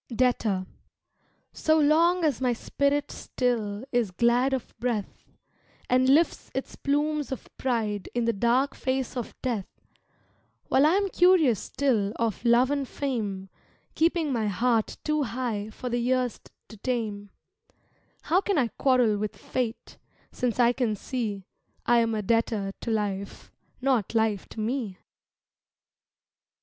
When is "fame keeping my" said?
12.87-14.47